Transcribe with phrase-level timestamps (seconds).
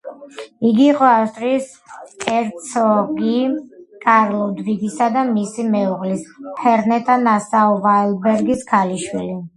[0.67, 1.67] იგი იყო ავსტრიის
[2.37, 3.11] ერცჰერცოგ
[4.07, 6.27] კარლ ლუდვიგისა და მისი მეუღლის,
[6.65, 9.43] ჰენრიეტა ნასაუ-ვაილბურგელის ქალიშვილი.